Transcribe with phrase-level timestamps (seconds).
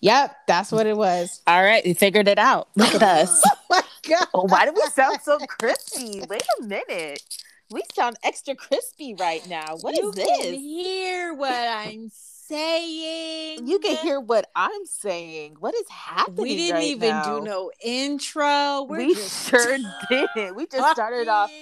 [0.00, 1.42] Yep, that's what it was.
[1.46, 2.68] All right, we figured it out.
[2.76, 3.42] Look at us.
[3.46, 4.28] oh my god.
[4.34, 6.22] Oh, why do we sound so crispy?
[6.28, 7.22] Wait a minute.
[7.70, 9.76] We sound extra crispy right now.
[9.80, 10.38] What you is this?
[10.42, 12.10] Can hear what I'm
[12.50, 13.66] saying.
[13.66, 15.56] You can hear what I'm saying.
[15.60, 16.42] What is happening?
[16.42, 17.38] We didn't right even now?
[17.38, 18.82] do no intro.
[18.82, 20.56] We're we just sure didn't.
[20.56, 21.52] We just started off.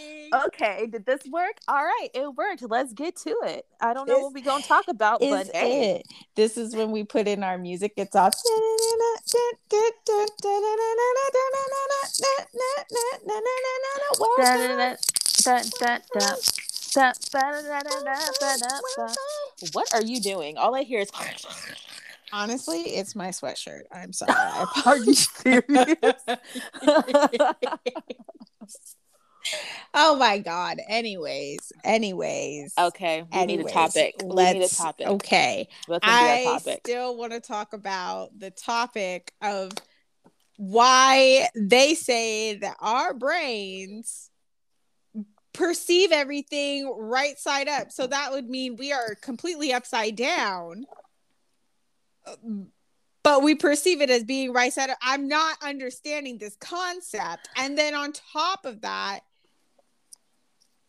[0.46, 1.56] Okay, did this work?
[1.68, 2.62] All right, it worked.
[2.62, 3.66] Let's get to it.
[3.80, 6.06] I don't know what we're gonna talk about, but hey, it.
[6.34, 7.92] This is when we put in our music.
[7.96, 8.30] It's all.
[15.44, 16.67] Da-ba-da-da-da-da-ba-da-ba.
[19.72, 20.56] What are you doing?
[20.56, 21.10] All I hear is.
[22.32, 23.82] Honestly, it's my sweatshirt.
[23.92, 24.32] I'm sorry.
[24.36, 26.22] I Are you serious?
[29.94, 30.78] oh my god.
[30.88, 32.74] Anyways, anyways.
[32.78, 34.16] okay, we need a topic.
[34.22, 35.06] We Let's, need a topic.
[35.06, 35.68] Okay.
[35.86, 36.80] Gonna I topic?
[36.84, 39.72] still want to talk about the topic of
[40.56, 44.27] why they say that our brains
[45.58, 47.90] perceive everything right side up.
[47.90, 50.86] So that would mean we are completely upside down.
[53.24, 54.98] But we perceive it as being right side up.
[55.02, 57.48] I'm not understanding this concept.
[57.56, 59.20] And then on top of that,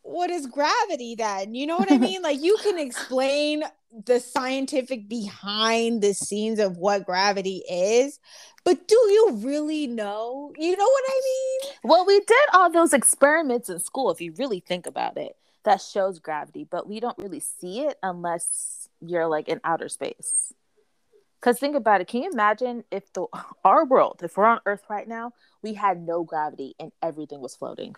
[0.09, 1.53] what is gravity then?
[1.53, 2.21] You know what I mean?
[2.21, 3.63] like you can explain
[4.05, 8.19] the scientific behind the scenes of what gravity is,
[8.63, 10.51] but do you really know?
[10.57, 11.73] You know what I mean?
[11.83, 15.81] Well, we did all those experiments in school, if you really think about it, that
[15.81, 20.53] shows gravity, but we don't really see it unless you're like in outer space.
[21.39, 22.07] Because think about it.
[22.07, 23.25] Can you imagine if the
[23.63, 25.31] our world, if we're on Earth right now,
[25.63, 27.95] we had no gravity and everything was floating?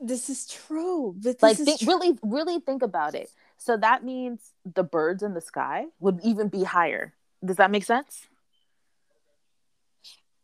[0.00, 1.14] This is true.
[1.16, 1.88] But this Like, is think, true.
[1.88, 3.30] really, really think about it.
[3.56, 7.14] So that means the birds in the sky would even be higher.
[7.44, 8.26] Does that make sense?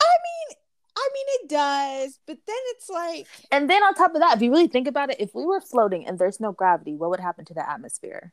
[0.00, 0.56] I mean,
[0.96, 4.42] I mean it does, but then it's like And then on top of that, if
[4.42, 7.20] you really think about it, if we were floating and there's no gravity, what would
[7.20, 8.32] happen to the atmosphere?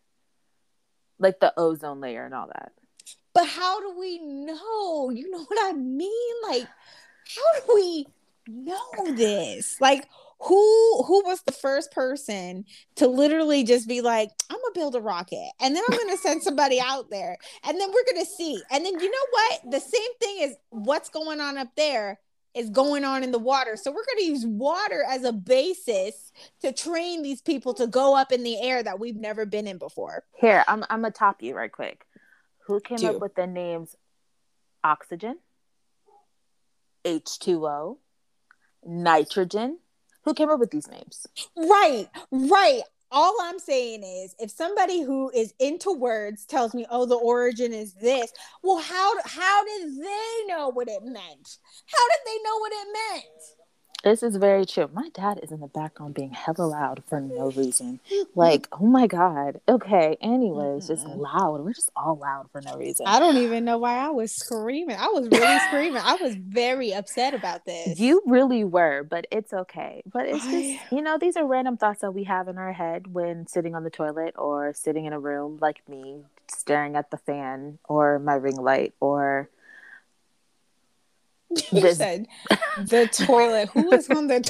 [1.20, 2.72] Like the ozone layer and all that.
[3.34, 5.10] But how do we know?
[5.12, 6.34] You know what I mean?
[6.50, 6.68] Like,
[7.36, 8.08] how do we
[8.48, 9.80] know this?
[9.80, 10.08] Like,
[10.44, 12.66] who who was the first person
[12.96, 16.42] to literally just be like, I'm gonna build a rocket and then I'm gonna send
[16.44, 18.62] somebody out there and then we're gonna see.
[18.72, 19.72] And then you know what?
[19.72, 22.20] The same thing is what's going on up there
[22.54, 23.78] is going on in the water.
[23.78, 26.32] So we're gonna use water as a basis
[26.62, 29.78] to train these people to go up in the air that we've never been in
[29.78, 30.24] before.
[30.34, 32.06] Here, I'm I'm gonna top you right quick.
[32.66, 33.96] Who came up with the names
[34.84, 35.38] oxygen,
[37.06, 37.98] H2O,
[38.84, 39.78] nitrogen?
[40.24, 41.26] Who came up with these names?
[41.56, 42.82] Right, right.
[43.14, 47.74] All I'm saying is, if somebody who is into words tells me, "Oh, the origin
[47.74, 48.32] is this,"
[48.64, 51.58] well, how how did they know what it meant?
[51.88, 53.61] How did they know what it meant?
[54.04, 54.90] This is very true.
[54.92, 58.00] My dad is in the background being hella loud for no reason.
[58.34, 59.62] Like, oh my god.
[59.70, 60.18] Okay.
[60.22, 61.20] Anyways, just Mhm.
[61.20, 61.62] loud.
[61.64, 63.06] We're just all loud for no reason.
[63.06, 64.96] I don't even know why I was screaming.
[64.98, 66.02] I was really screaming.
[66.04, 68.00] I was very upset about this.
[68.00, 70.02] You really were, but it's okay.
[70.12, 73.14] But it's just, you know, these are random thoughts that we have in our head
[73.14, 77.18] when sitting on the toilet or sitting in a room like me, staring at the
[77.18, 79.50] fan or my ring light or
[81.72, 82.28] You This- said
[82.78, 83.70] the toilet.
[83.74, 84.40] Who is on the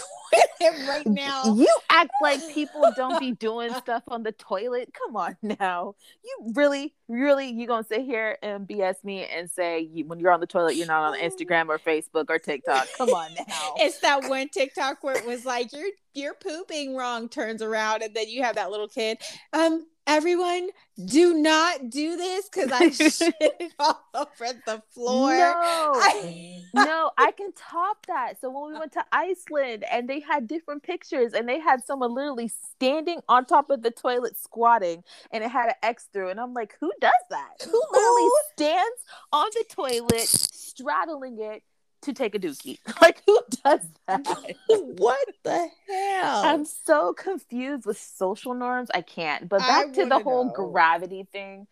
[0.61, 1.53] toilet right now?
[1.55, 4.93] You act like people don't be doing stuff on the toilet.
[4.93, 5.95] Come on now.
[6.23, 10.31] You really, really, you gonna sit here and BS me and say you, when you're
[10.31, 12.87] on the toilet, you're not on Instagram or Facebook or TikTok.
[12.97, 13.73] Come on now.
[13.77, 18.13] It's that one TikTok where it was like you're you're pooping wrong turns around and
[18.13, 19.17] then you have that little kid.
[19.53, 20.69] Um, everyone,
[21.05, 25.31] do not do this because I shit all over the floor.
[25.31, 25.53] No.
[25.95, 28.39] I- no, I can top that.
[28.39, 32.13] So when we went to Iceland and they had different pictures and they had someone
[32.13, 36.39] literally standing on top of the toilet squatting and it had an X through and
[36.39, 37.67] I'm like, who does that?
[37.69, 41.63] Who literally stands on the toilet straddling it
[42.01, 42.79] to take a dookie?
[43.01, 44.55] Like who does that?
[44.67, 46.41] what the hell?
[46.45, 48.89] I'm so confused with social norms.
[48.93, 49.49] I can't.
[49.49, 50.51] But I back to the whole know.
[50.71, 51.67] gravity thing.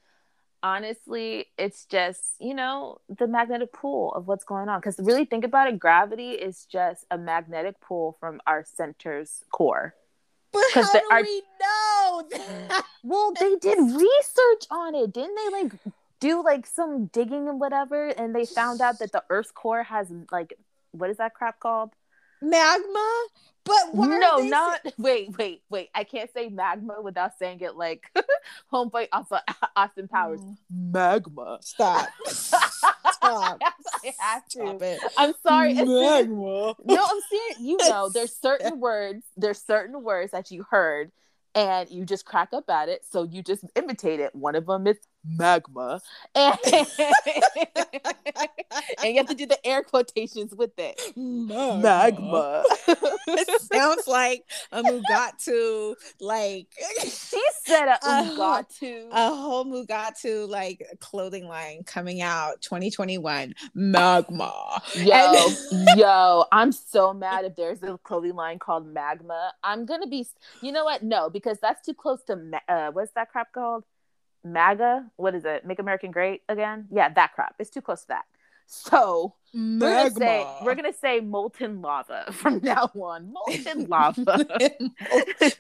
[0.61, 4.79] Honestly, it's just, you know, the magnetic pull of what's going on.
[4.79, 9.95] Because really think about it, gravity is just a magnetic pull from our center's core.
[10.51, 12.83] But how do our- we know that?
[13.03, 15.13] Well, they did research on it.
[15.13, 15.71] Didn't they like
[16.19, 18.07] do like some digging and whatever?
[18.07, 20.53] And they found out that the Earth's core has like
[20.91, 21.91] what is that crap called?
[22.41, 23.25] magma.
[23.65, 25.89] But why no, are they not wait, wait, wait.
[25.93, 28.11] I can't say magma without saying it like
[28.73, 29.41] homeboy off of
[29.75, 30.39] Austin Powers.
[30.39, 30.57] Mm.
[30.91, 31.59] Magma.
[31.61, 32.07] Stop.
[32.25, 33.61] Stop.
[33.61, 34.59] I have to.
[34.59, 34.99] Stop it.
[35.17, 35.71] I'm sorry.
[35.71, 36.75] as soon Magma.
[36.83, 37.59] no, I'm serious.
[37.59, 41.11] You know, there's certain words, there's certain words that you heard
[41.53, 43.03] and you just crack up at it.
[43.07, 44.33] So you just imitate it.
[44.33, 46.01] One of them is magma.
[46.35, 46.57] And,
[49.01, 50.99] and you have to do the air quotations with it.
[51.15, 52.63] Magma.
[52.87, 56.67] it sounds like a Mugatu, like
[57.03, 59.07] she said a Uh, ugatu.
[59.11, 63.53] a whole Mugatu like clothing line coming out 2021.
[63.73, 64.81] Magma.
[64.95, 65.47] Yo,
[65.95, 69.53] yo, I'm so mad if there's a clothing line called Magma.
[69.63, 70.25] I'm gonna be,
[70.61, 71.03] you know what?
[71.03, 73.83] No, because that's too close to ma- uh, what's that crap called?
[74.43, 75.05] MAGA.
[75.15, 75.65] What is it?
[75.65, 76.87] Make American Great Again?
[76.91, 77.55] Yeah, that crap.
[77.59, 78.25] It's too close to that.
[78.71, 83.33] So we're gonna say we're gonna say molten lava from now on.
[83.33, 84.21] Molten lava.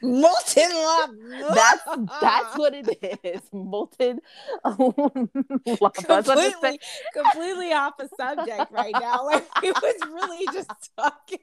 [0.03, 1.13] molten lava.
[1.55, 1.83] that's
[2.21, 3.41] that's what it is.
[3.51, 4.19] Molten
[4.63, 5.51] lava.
[5.65, 6.79] It completely,
[7.15, 9.25] completely off a subject right now.
[9.25, 11.39] Like he was really just talking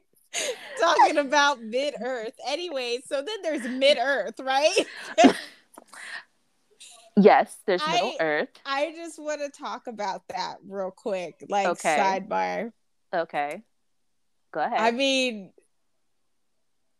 [0.78, 2.34] talking about mid earth.
[2.46, 4.86] Anyway, so then there's mid earth, right?
[7.18, 8.48] Yes, there's Middle Earth.
[8.66, 11.96] I just want to talk about that real quick, like Okay.
[11.98, 12.72] sidebar.
[13.14, 13.62] Okay.
[14.52, 14.78] Go ahead.
[14.80, 15.52] I mean,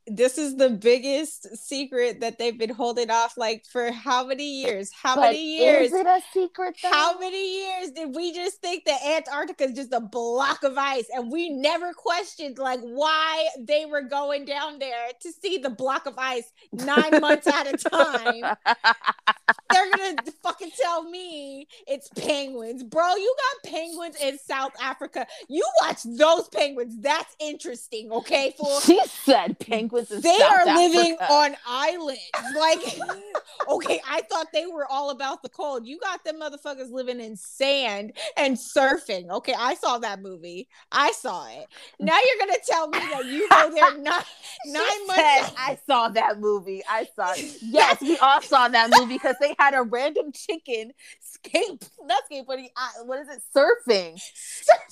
[0.06, 4.91] this is the biggest secret that they've been holding off like for how many years?
[4.93, 5.88] How But many years?
[5.88, 6.91] Is it a secret though?
[6.91, 11.06] How many years did we just think that Antarctica is just a block of ice
[11.12, 16.06] and we never questioned like why they were going down there to see the block
[16.06, 18.56] of ice nine months at a time?
[19.73, 23.17] They're gonna fucking tell me it's penguins, bro.
[23.17, 25.26] You got penguins in South Africa.
[25.49, 26.97] You watch those penguins.
[27.00, 28.55] That's interesting, okay?
[28.56, 28.81] Fool.
[28.81, 31.32] she said penguins in They South are living Africa.
[31.32, 32.20] on islands.
[32.56, 32.81] Like,
[33.69, 35.87] okay, I thought they were all about the cold.
[35.87, 39.31] You got them motherfuckers living in sand and surfing.
[39.31, 40.69] Okay, I saw that movie.
[40.93, 41.66] I saw it.
[42.00, 44.22] Now you're gonna tell me that you go there nine,
[44.64, 45.52] She nine months.
[45.58, 46.82] I saw that movie.
[46.88, 47.56] I saw it.
[47.62, 52.69] Yes, we all saw that movie because they had a random chicken skate, not skateboarding.
[52.76, 53.43] Uh, what is it?
[53.54, 54.12] Surfing.
[54.12, 54.20] And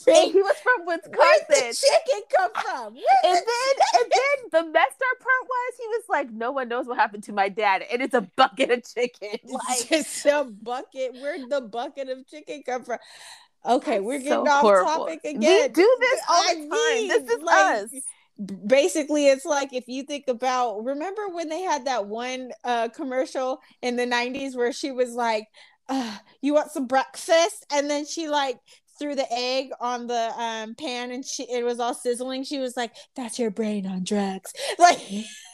[0.07, 0.33] surfing.
[0.33, 1.45] he was from Wisconsin.
[1.49, 2.95] the chicken come from?
[2.95, 6.69] And the then, and then the messed up part was he was like, "No one
[6.69, 10.45] knows what happened to my dad, and it's a bucket of chicken." Like, just a
[10.45, 11.13] bucket.
[11.15, 12.99] Where'd the bucket of chicken come from?
[13.67, 15.07] Okay, we're so getting off horrible.
[15.07, 15.73] topic We again.
[15.73, 16.71] do this all I the time.
[16.71, 17.91] mean, this is like, us.
[18.67, 23.61] Basically, it's like if you think about remember when they had that one uh commercial
[23.81, 25.47] in the 90s where she was like,
[25.89, 27.65] uh, you want some breakfast?
[27.73, 28.59] And then she like
[28.99, 32.43] threw the egg on the um pan and she it was all sizzling.
[32.45, 34.53] She was like, That's your brain on drugs.
[34.81, 34.99] Like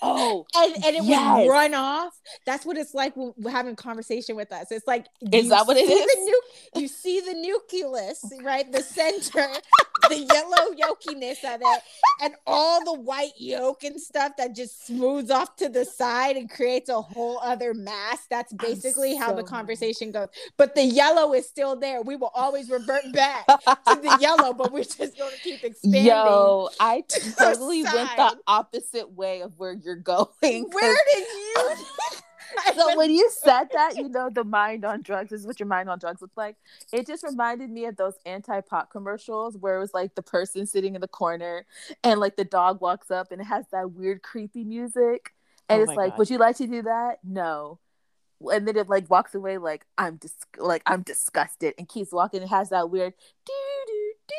[0.02, 1.44] Oh, and, and it Yes.
[1.47, 2.12] would run off.
[2.47, 4.70] That's what it's like when we're having a conversation with us.
[4.70, 6.26] It's like Is that what it is?
[6.75, 8.70] Nu- you see the nucleus, right?
[8.70, 9.47] The center,
[10.08, 11.82] the yellow yolkiness of it,
[12.23, 16.50] and all the white yolk and stuff that just smooths off to the side and
[16.50, 18.26] creates a whole other mass.
[18.31, 20.29] That's basically how the so- conversation goes.
[20.56, 22.02] But the yellow is still there.
[22.02, 26.06] We will always revert back to the yellow, but we're just going to keep expanding.
[26.06, 27.02] Yo, I
[27.38, 30.26] totally went the opposite way of where you're going.
[30.43, 31.75] Where did you?
[32.75, 35.67] so when you said that, you know, the mind on drugs this is what your
[35.69, 36.56] mind on drugs looks like.
[36.93, 40.95] It just reminded me of those anti-pot commercials where it was like the person sitting
[40.95, 41.66] in the corner
[42.04, 45.33] and like the dog walks up and it has that weird creepy music.
[45.69, 46.19] And Oh it's like, God.
[46.19, 47.19] would you like to do that?
[47.23, 47.78] No.
[48.52, 52.42] And then it like walks away like I'm dis- like I'm disgusted and keeps walking.
[52.42, 53.12] It has that weird
[53.47, 53.52] doo
[53.87, 54.35] doo doo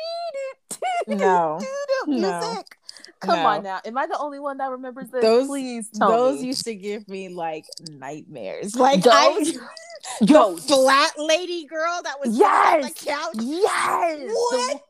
[1.08, 1.58] doo doo No.
[2.06, 2.76] music.
[3.22, 3.46] Come No.
[3.46, 3.80] on now.
[3.84, 5.22] Am I the only one that remembers this?
[5.22, 6.46] Those- Please Those me.
[6.46, 8.74] used to give me like nightmares.
[8.76, 9.60] Like Those- I,
[10.20, 12.74] Yo, the flat lady girl that was Yes!
[12.74, 13.34] on the couch.
[13.38, 14.30] yes.
[14.34, 14.82] What?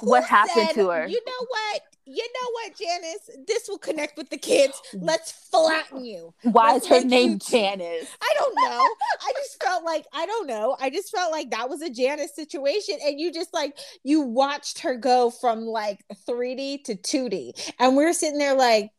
[0.00, 1.06] The- what happened said, to her?
[1.08, 1.82] You know what?
[2.12, 3.30] You know what, Janice?
[3.46, 4.80] This will connect with the kids.
[4.94, 6.34] Let's flatten you.
[6.42, 8.08] Why Let's is her name you- Janice?
[8.20, 8.88] I don't know.
[9.22, 10.76] I just felt like I don't know.
[10.80, 14.80] I just felt like that was a Janice situation, and you just like you watched
[14.80, 18.90] her go from like 3D to 2D, and we are sitting there like,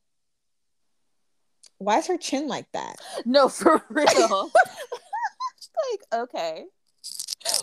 [1.79, 2.95] why is her chin like that?
[3.25, 4.51] No, for real.
[5.91, 6.65] like, okay.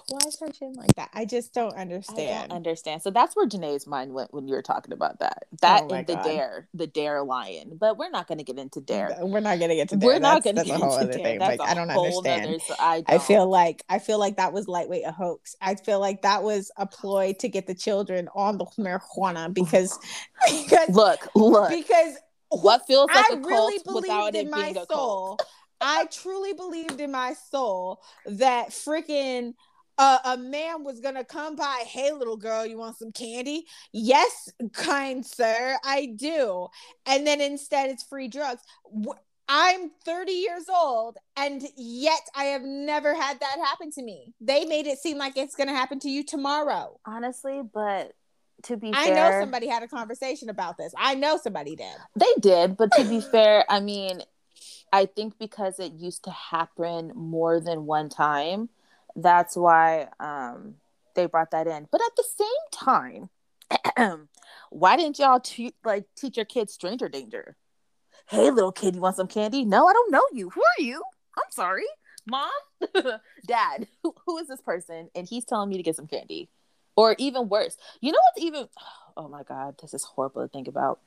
[0.08, 1.10] Why is her chin like that?
[1.12, 2.50] I just don't I understand.
[2.50, 3.02] don't understand.
[3.02, 5.44] So that's where Janae's mind went when you were talking about that.
[5.60, 6.24] That Oh and the God.
[6.24, 7.76] dare, the dare lion.
[7.78, 9.16] But we're not going to get into dare.
[9.20, 10.06] We're not gonna get to dare.
[10.08, 11.22] We're not going to get a whole into other dare.
[11.22, 11.38] thing.
[11.38, 12.50] That's Like I don't understand.
[12.50, 13.22] nother- so I, I don't.
[13.22, 15.54] feel like I feel like that was lightweight a hoax.
[15.60, 19.98] I feel like that was a ploy to get the children on the marijuana because
[20.48, 21.70] because look, look.
[21.70, 22.14] because
[22.50, 24.88] what feels like I a cult really without believed it in my being a cult?
[24.88, 25.38] soul.
[25.80, 29.54] I truly believed in my soul that freaking
[29.98, 31.84] uh, a man was gonna come by.
[31.86, 33.66] Hey, little girl, you want some candy?
[33.92, 36.68] Yes, kind sir, I do.
[37.06, 38.62] And then instead, it's free drugs.
[39.50, 44.34] I'm 30 years old, and yet I have never had that happen to me.
[44.40, 47.00] They made it seem like it's gonna happen to you tomorrow.
[47.04, 48.12] Honestly, but
[48.64, 50.92] to be I fair, know somebody had a conversation about this.
[50.96, 51.96] I know somebody did.
[52.14, 54.22] They did, but to be fair, I mean,
[54.92, 58.68] I think because it used to happen more than one time,
[59.22, 60.74] that's why um
[61.14, 61.88] they brought that in.
[61.90, 63.28] But at the same
[63.96, 64.28] time,
[64.70, 67.56] why didn't y'all te- like teach your kids stranger danger?
[68.26, 69.64] Hey, little kid, you want some candy?
[69.64, 70.50] No, I don't know you.
[70.50, 71.02] Who are you?
[71.36, 71.86] I'm sorry,
[72.26, 72.50] mom,
[73.46, 73.86] dad.
[74.02, 75.08] Who, who is this person?
[75.14, 76.48] And he's telling me to get some candy,
[76.96, 77.76] or even worse.
[78.00, 78.68] You know what's even?
[79.16, 81.00] Oh my god, this is horrible to think about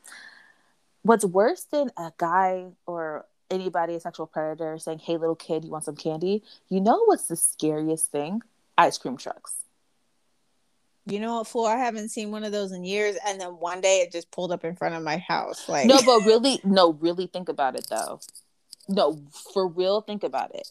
[1.02, 5.70] what's worse than a guy or anybody a sexual predator saying hey little kid you
[5.72, 8.42] want some candy you know what's the scariest thing
[8.78, 9.56] ice cream trucks
[11.06, 11.66] You know what, fool?
[11.66, 14.52] I haven't seen one of those in years, and then one day it just pulled
[14.52, 15.68] up in front of my house.
[15.68, 18.20] Like, no but really no really think about it though
[18.88, 19.20] no
[19.54, 20.68] for real think about it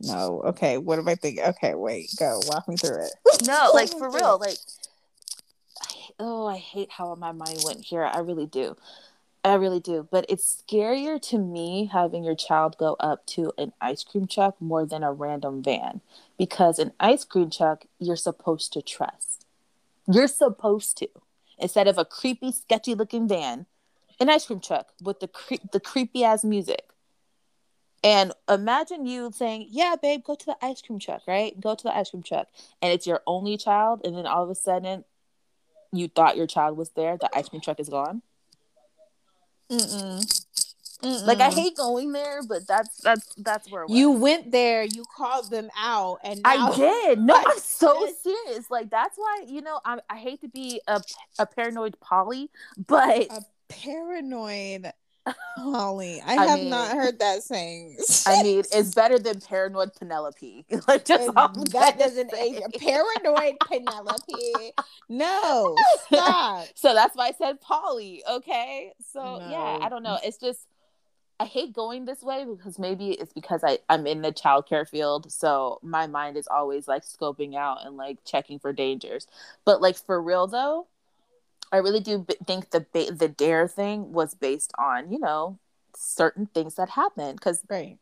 [0.00, 0.42] no.
[0.44, 1.44] Okay, what am I thinking?
[1.44, 3.12] Okay, wait, go walk me through it.
[3.46, 4.56] no like for real like
[5.80, 8.76] I- oh i hate how my mind went here i really do
[9.44, 13.72] i really do but it's scarier to me having your child go up to an
[13.80, 16.00] ice cream truck more than a random van
[16.38, 19.46] because an ice cream truck you're supposed to trust
[20.06, 21.08] you're supposed to
[21.58, 23.66] instead of a creepy sketchy looking van
[24.20, 26.92] an ice cream truck with the cre- the creepy ass music
[28.04, 31.58] and imagine you saying, "Yeah, babe, go to the ice cream truck, right?
[31.60, 32.48] Go to the ice cream truck."
[32.80, 35.04] And it's your only child, and then all of a sudden,
[35.92, 37.16] you thought your child was there.
[37.16, 38.22] The ice cream truck is gone.
[39.72, 41.26] Mm-mm.
[41.26, 45.50] Like I hate going there, but that's that's that's where you went there, you called
[45.50, 47.18] them out, and now I did.
[47.22, 48.70] No, I'm so serious.
[48.70, 51.02] Like that's why you know I I hate to be a
[51.40, 52.50] a paranoid Polly,
[52.86, 54.92] but A paranoid
[55.56, 56.20] Holly.
[56.24, 57.96] I, I have mean- not heard that saying.
[58.26, 60.64] I mean it's better than paranoid Penelope.
[60.88, 62.62] like just And all I'm that doesn't age.
[62.80, 64.72] Paranoid Penelope.
[65.08, 65.76] No,
[66.06, 66.66] stop.
[66.74, 68.22] so that's why I said Polly.
[68.28, 68.92] Okay.
[69.12, 70.18] So yeah, I don't know.
[70.24, 70.66] It's just
[71.40, 75.32] I hate going this way because maybe it's because I, I'm in the childcare field.
[75.32, 79.26] So my mind is always like scoping out and like checking for dangers.
[79.64, 80.86] But like for real though,
[81.72, 85.58] I really do b- think the ba- the dare thing was based on, you know,
[85.96, 87.98] certain things that happened because Right.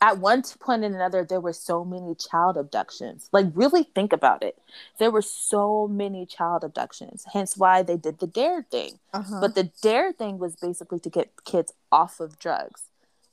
[0.00, 4.44] at one point and another there were so many child abductions like really think about
[4.44, 4.56] it
[4.98, 9.40] there were so many child abductions hence why they did the dare thing Uh-huh.
[9.40, 12.82] but the dare thing was basically to get kids off of drugs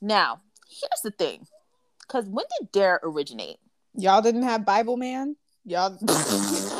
[0.00, 1.46] now here's the thing
[2.02, 3.58] because when did dare originate
[3.94, 5.36] y'all didn't have Bible man.
[5.64, 5.96] Y'all.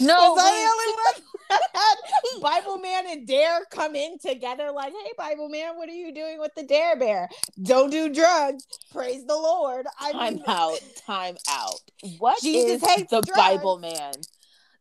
[0.00, 4.70] No was I the only one Bible man and Dare come in together?
[4.70, 7.28] Like, hey, Bible man, what are you doing with the Dare Bear?
[7.62, 8.66] Don't do drugs.
[8.92, 9.86] Praise the Lord.
[10.00, 11.80] I time mean, out time out
[12.18, 13.38] what is Jesus hates the drugs.
[13.38, 14.14] bible man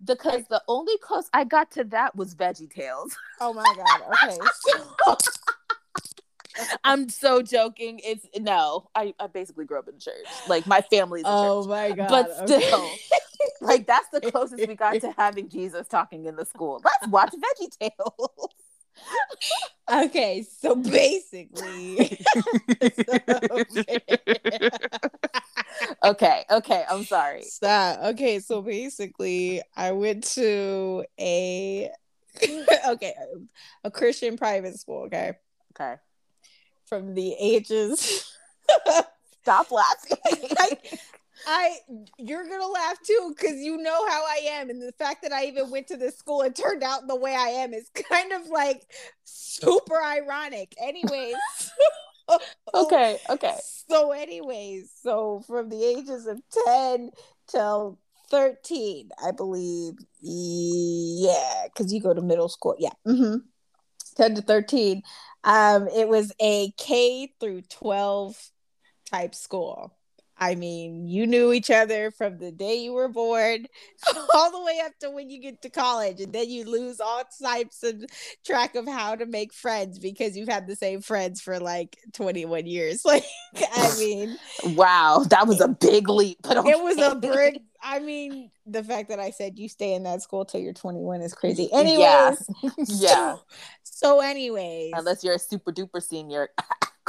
[0.05, 4.01] because the only close i got to that was veggie tales oh my God.
[4.23, 4.37] Okay.
[6.83, 7.99] I'm so joking.
[8.03, 10.25] It's no, I, I basically grew up in church.
[10.47, 11.69] Like my family's oh church.
[11.69, 12.09] my God.
[12.09, 12.61] But okay.
[12.61, 12.89] still,
[13.61, 16.81] like that's the closest we got to having Jesus talking in the school.
[16.83, 18.53] Let's watch Veggie Tales.
[19.89, 21.97] Okay, so basically,
[26.03, 27.43] okay, okay, I'm sorry.
[27.43, 27.99] stop.
[28.07, 31.89] Okay, so basically, I went to a
[32.89, 33.13] okay
[33.85, 35.03] a Christian private school.
[35.03, 35.37] Okay,
[35.79, 35.95] Okay.
[36.89, 38.33] From the ages.
[39.41, 40.17] Stop laughing.
[40.59, 40.99] Like,
[41.47, 41.77] I
[42.17, 45.45] you're gonna laugh too because you know how I am, and the fact that I
[45.45, 48.47] even went to this school and turned out the way I am is kind of
[48.47, 48.83] like
[49.23, 50.75] super ironic.
[50.81, 51.35] Anyways,
[52.75, 53.57] okay, okay.
[53.89, 57.11] So, anyways, so from the ages of 10
[57.47, 57.97] till
[58.29, 59.93] 13, I believe.
[60.21, 62.75] Yeah, because you go to middle school.
[62.77, 62.93] Yeah.
[63.05, 63.37] hmm
[64.15, 65.01] 10 to 13.
[65.43, 68.37] Um, it was a K through 12
[69.11, 69.98] type school.
[70.39, 73.65] I mean, you knew each other from the day you were born
[74.33, 76.21] all the way up to when you get to college.
[76.21, 78.05] And then you lose all types of
[78.45, 82.65] track of how to make friends because you've had the same friends for like 21
[82.65, 83.03] years.
[83.09, 83.25] Like,
[83.75, 84.37] I mean,
[84.75, 86.37] wow, that was a big leap.
[86.45, 86.69] Okay.
[86.69, 90.21] it was a big, I mean, the fact that I said you stay in that
[90.21, 91.73] school till you're 21 is crazy.
[91.73, 91.97] Anyways,
[92.63, 92.71] yeah.
[92.87, 93.35] yeah.
[93.81, 96.49] So, anyways, unless you're a super duper senior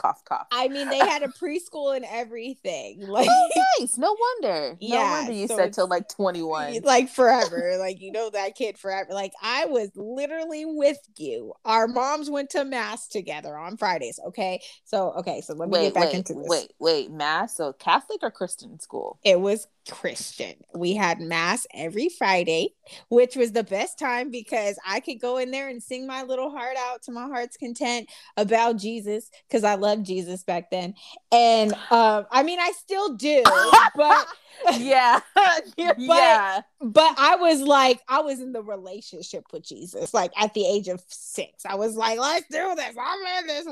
[0.00, 0.46] cough cough.
[0.50, 3.04] I mean, they had a preschool and everything.
[3.06, 3.98] Oh, like, oh, nice.
[3.98, 4.76] No wonder.
[4.80, 6.80] Yeah, no wonder you so said till like twenty one.
[6.82, 7.76] Like forever.
[7.78, 9.12] like you know that kid forever.
[9.12, 11.52] Like I was literally with you.
[11.64, 14.18] Our moms went to mass together on Fridays.
[14.28, 16.46] Okay, so okay, so let me wait, get back wait, into this.
[16.48, 17.56] Wait, wait, mass.
[17.56, 19.18] So Catholic or Christian school?
[19.24, 20.54] It was Christian.
[20.74, 22.74] We had mass every Friday,
[23.08, 26.50] which was the best time because I could go in there and sing my little
[26.50, 30.94] heart out to my heart's content about Jesus because I loved Jesus back then.
[31.32, 33.42] And um, I mean, I still do,
[33.96, 34.26] but
[34.78, 36.60] yeah, but, yeah.
[36.80, 40.88] But I was like, I was in the relationship with Jesus, like at the age
[40.88, 41.64] of six.
[41.64, 42.94] I was like, let's do this.
[43.00, 43.66] I'm in this.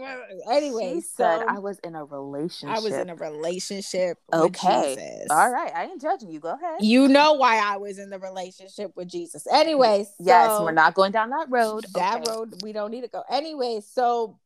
[0.50, 2.76] Anyway, she so I was in a relationship.
[2.76, 4.18] I was in a relationship.
[4.32, 5.72] Okay, all right.
[5.74, 6.40] I ain't judging you.
[6.40, 6.78] Go ahead.
[6.80, 9.46] You know why I was in the relationship with Jesus.
[9.50, 11.86] Anyways, yes, we're not going down that road.
[11.94, 12.30] That okay.
[12.30, 13.24] road we don't need to go.
[13.30, 14.38] Anyway, so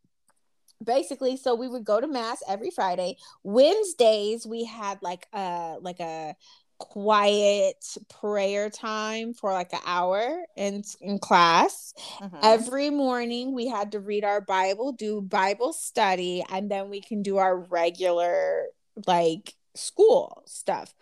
[0.83, 3.17] basically so we would go to mass every friday.
[3.43, 6.35] Wednesdays we had like a like a
[6.79, 7.77] quiet
[8.09, 11.95] prayer time for like an hour in in class.
[12.21, 12.37] Mm-hmm.
[12.43, 17.23] every morning we had to read our bible do bible study and then we can
[17.23, 18.65] do our regular
[19.07, 20.95] like school stuff.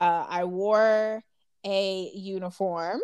[0.00, 1.22] Uh, i wore
[1.64, 3.00] a uniform.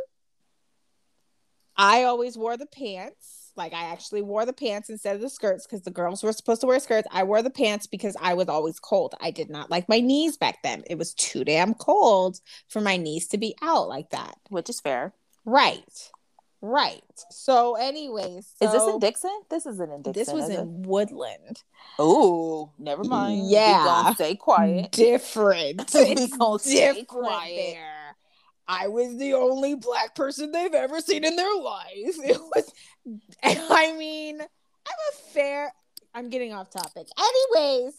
[1.76, 5.66] I always wore the pants like I actually wore the pants instead of the skirts
[5.66, 7.08] because the girls were supposed to wear skirts.
[7.10, 9.14] I wore the pants because I was always cold.
[9.20, 10.84] I did not like my knees back then.
[10.88, 14.36] It was too damn cold for my knees to be out like that.
[14.48, 15.14] Which is fair.
[15.44, 16.10] Right.
[16.62, 17.02] Right.
[17.30, 19.40] So, anyways, so is this in Dixon?
[19.48, 20.12] This isn't in Dixon.
[20.12, 20.66] This was in it?
[20.66, 21.62] Woodland.
[21.98, 23.48] Oh, never mind.
[23.48, 24.92] Yeah, stay quiet.
[24.92, 25.80] Different.
[25.94, 27.99] it's gonna stay quiet there.
[28.70, 31.90] I was the only black person they've ever seen in their life.
[32.24, 32.72] It was,
[33.42, 35.72] I mean, I'm a fair.
[36.14, 37.08] I'm getting off topic.
[37.18, 37.94] Anyways.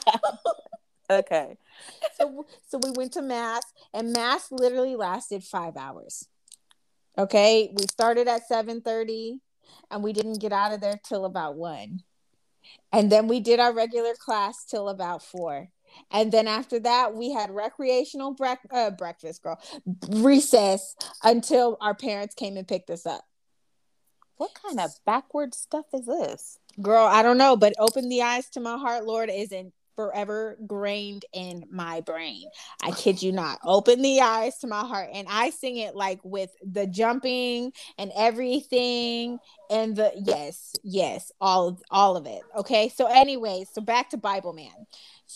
[1.10, 1.56] okay.
[2.16, 6.28] So, so we went to mass, and mass literally lasted five hours.
[7.18, 9.40] Okay, we started at seven thirty,
[9.90, 12.04] and we didn't get out of there till about one,
[12.92, 15.68] and then we did our regular class till about four
[16.10, 19.60] and then after that, we had recreational brec- uh, breakfast, girl,
[20.08, 23.24] recess until our parents came and picked us up.
[24.36, 26.58] What kind of backward stuff is this?
[26.80, 30.56] Girl, I don't know, but open the eyes to my heart, Lord, is in forever
[30.66, 32.48] grained in my brain.
[32.82, 33.58] I kid you not.
[33.62, 35.10] Open the eyes to my heart.
[35.12, 41.78] And I sing it like with the jumping and everything and the yes, yes, all
[41.90, 42.40] all of it.
[42.56, 42.88] Okay.
[42.88, 44.86] So, anyway, so back to Bible Man.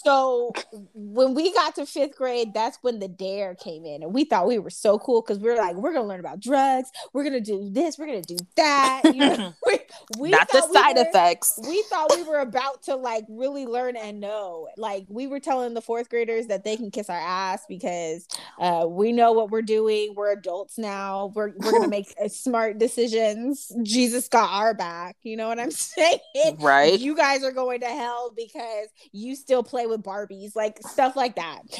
[0.02, 0.52] So
[0.92, 4.48] when we got to fifth grade, that's when the dare came in, and we thought
[4.48, 7.40] we were so cool because we were like, we're gonna learn about drugs, we're gonna
[7.40, 9.02] do this, we're gonna do that.
[9.04, 9.54] You know?
[9.66, 9.78] we,
[10.18, 11.60] we Not the side we were, effects.
[11.62, 14.66] We thought we were about to like really learn and know.
[14.76, 18.26] Like we were telling the fourth graders that they can kiss our ass because
[18.58, 20.14] uh, we know what we're doing.
[20.16, 21.30] We're adults now.
[21.36, 23.70] We're we're gonna make uh, smart decisions.
[23.84, 25.18] Jesus got our back.
[25.22, 26.18] You know what I'm saying?
[26.58, 26.98] Right.
[26.98, 31.16] You guys are going to hell because you still play play with Barbies, like stuff
[31.16, 31.60] like that.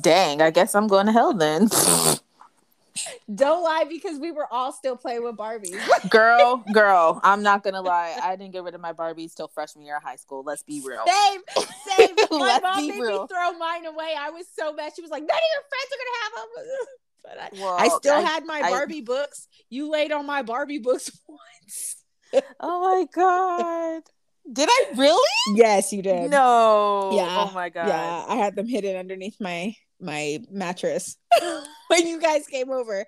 [0.00, 1.68] Dang, I guess I'm going to hell then.
[3.32, 5.78] Don't lie because we were all still playing with Barbies.
[6.10, 8.18] girl, girl, I'm not gonna lie.
[8.20, 10.42] I didn't get rid of my Barbies till freshman year of high school.
[10.44, 11.04] Let's be real.
[11.06, 11.40] Same,
[11.96, 12.16] same.
[12.32, 13.22] My mom made real.
[13.22, 14.16] me throw mine away.
[14.18, 14.94] I was so mad.
[14.96, 16.48] She was like, "None of your friends are gonna have them."
[17.22, 19.46] But I, well, I still I, had my Barbie I, books.
[19.70, 22.02] You laid on my Barbie books once.
[22.58, 24.02] oh my god.
[24.52, 25.28] Did I really?
[25.54, 26.30] Yes, you did.
[26.30, 27.10] No.
[27.12, 27.46] Yeah.
[27.48, 27.88] Oh my god.
[27.88, 31.16] Yeah, I had them hidden underneath my my mattress
[31.88, 33.04] when you guys came over.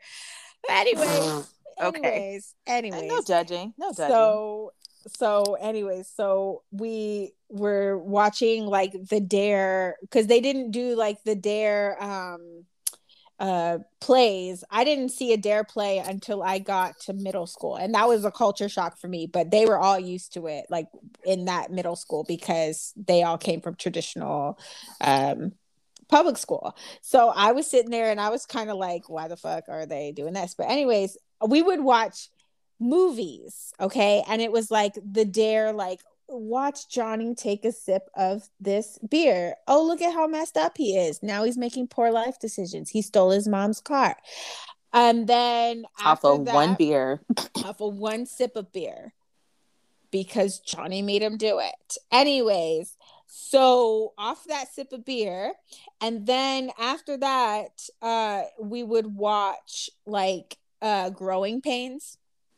[0.68, 1.46] Anyways, okay.
[1.81, 3.09] Anyways, anyways.
[3.09, 3.74] No judging.
[3.79, 4.09] No judging.
[4.09, 4.72] So
[5.18, 11.35] so anyways, so we were watching like the dare because they didn't do like the
[11.35, 12.64] dare um
[13.40, 17.94] uh plays i didn't see a dare play until i got to middle school and
[17.94, 20.87] that was a culture shock for me but they were all used to it like
[21.24, 24.59] in that middle school because they all came from traditional
[25.00, 25.53] um
[26.09, 26.76] public school.
[27.00, 29.87] So i was sitting there and i was kind of like why the fuck are
[29.87, 30.55] they doing this?
[30.57, 32.29] But anyways we would watch
[32.79, 34.22] movies okay?
[34.29, 36.00] And it was like the dare like
[36.31, 39.57] watch Johnny take a sip of this beer.
[39.66, 41.23] Oh, look at how messed up he is.
[41.23, 42.90] Now he's making poor life decisions.
[42.90, 44.16] He stole his mom's car.
[44.93, 47.21] And then off of that, one beer,
[47.64, 49.12] off of one sip of beer,
[50.11, 51.97] because Johnny made him do it.
[52.11, 55.53] Anyways, so off that sip of beer,
[56.01, 62.16] and then after that, uh, we would watch like uh growing pains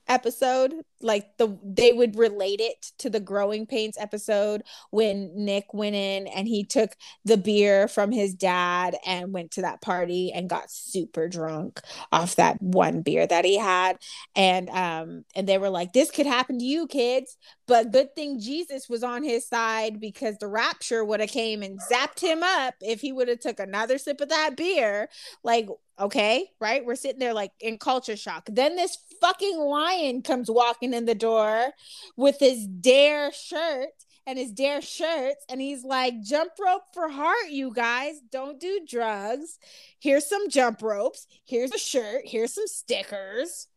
[0.08, 5.94] episode like the they would relate it to the growing pains episode when nick went
[5.96, 6.92] in and he took
[7.24, 12.36] the beer from his dad and went to that party and got super drunk off
[12.36, 13.98] that one beer that he had.
[14.34, 17.36] And um and they were like this could happen to you kids.
[17.66, 21.80] But good thing jesus was on his side because the rapture would have came and
[21.80, 25.08] zapped him up if he would have took another sip of that beer.
[25.42, 26.46] Like okay?
[26.61, 26.85] Right?
[26.85, 28.48] We're sitting there like in culture shock.
[28.50, 31.72] Then this fucking lion comes walking in the door
[32.16, 33.90] with his dare shirt
[34.26, 38.20] and his dare shirts and he's like jump rope for heart you guys.
[38.31, 39.59] Don't do drugs.
[39.98, 41.26] Here's some jump ropes.
[41.44, 42.22] Here's a shirt.
[42.24, 43.68] Here's some stickers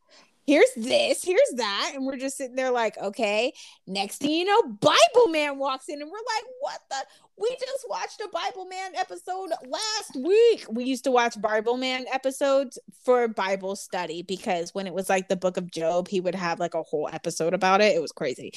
[0.45, 1.91] here's this, here's that.
[1.95, 3.53] And we're just sitting there like, okay.
[3.87, 6.95] Next thing you know, Bible Man walks in and we're like, what the?
[7.37, 10.65] We just watched a Bible Man episode last week.
[10.69, 15.27] We used to watch Bible Man episodes for Bible study because when it was like
[15.27, 17.95] the book of Job, he would have like a whole episode about it.
[17.95, 18.53] It was crazy.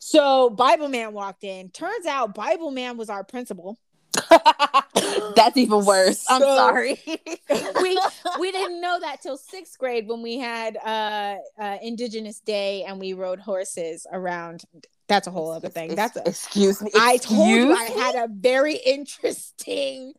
[0.00, 1.70] So Bible Man walked in.
[1.70, 3.78] Turns out Bible Man was our principal.
[5.36, 6.24] That's even worse.
[6.28, 7.00] I'm sorry.
[7.06, 8.00] we
[8.40, 13.00] we didn't know that till sixth grade when we had uh, uh, Indigenous Day and
[13.00, 14.64] we rode horses around.
[15.08, 15.94] That's a whole other thing.
[15.94, 16.90] That's a, excuse me.
[16.94, 20.14] I told you I had a very interesting.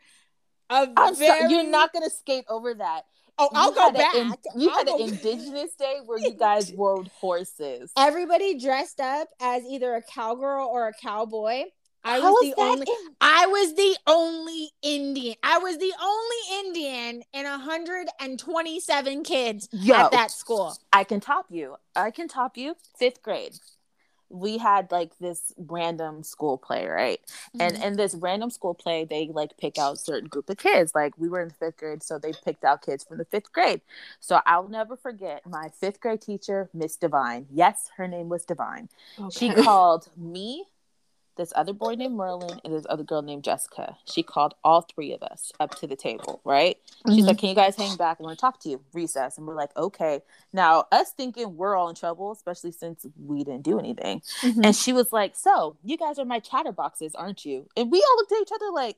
[0.69, 1.39] A I'm very...
[1.39, 3.03] Sorry, you're not gonna skate over that.
[3.39, 4.15] Oh, I'll you go back.
[4.15, 7.91] In, you I'll had an Indigenous Day where you guys rode horses.
[7.97, 11.63] Everybody dressed up as either a cowgirl or a cowboy
[12.03, 15.35] I was the only in- I was the only Indian.
[15.43, 20.75] I was the only Indian in 127 kids Yo, at that school.
[20.91, 21.77] I can top you.
[21.95, 22.75] I can top you.
[22.99, 23.53] 5th grade.
[24.29, 27.21] We had like this random school play, right?
[27.55, 27.61] Mm-hmm.
[27.61, 30.93] And in this random school play, they like pick out certain group of kids.
[30.95, 33.81] Like we were in fifth grade, so they picked out kids from the fifth grade.
[34.19, 37.45] So I'll never forget my fifth grade teacher, Miss Divine.
[37.51, 38.89] Yes, her name was Divine.
[39.19, 39.29] Okay.
[39.37, 40.65] She called me,
[41.35, 43.97] this other boy named Merlin and this other girl named Jessica.
[44.05, 46.77] She called all three of us up to the table, right?
[47.05, 47.15] Mm-hmm.
[47.15, 48.17] She's like, Can you guys hang back?
[48.19, 48.81] I want to talk to you.
[48.93, 49.37] Recess.
[49.37, 50.21] And we're like, Okay.
[50.51, 54.21] Now, us thinking we're all in trouble, especially since we didn't do anything.
[54.41, 54.61] Mm-hmm.
[54.63, 57.67] And she was like, So, you guys are my chatterboxes, aren't you?
[57.75, 58.97] And we all looked at each other like,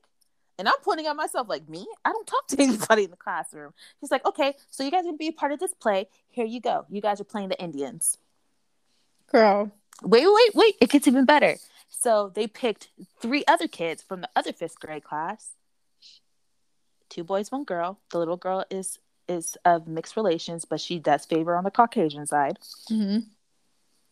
[0.58, 1.86] and I'm pointing at myself like, Me?
[2.04, 3.72] I don't talk to anybody in the classroom.
[4.00, 6.08] She's like, Okay, so you guys are to be a part of this play.
[6.28, 6.86] Here you go.
[6.90, 8.18] You guys are playing the Indians.
[9.32, 9.72] Girl.
[10.02, 10.74] Wait, wait, wait.
[10.80, 11.56] It gets even better.
[11.98, 15.52] So they picked three other kids from the other fifth grade class.
[17.08, 17.98] Two boys, one girl.
[18.10, 22.26] The little girl is is of mixed relations, but she does favor on the Caucasian
[22.26, 22.58] side.
[22.90, 23.26] Mm-hmm.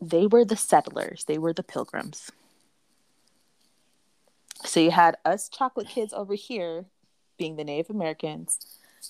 [0.01, 1.23] They were the settlers.
[1.23, 2.31] They were the pilgrims.
[4.65, 6.85] So you had us chocolate kids over here
[7.37, 8.59] being the Native Americans,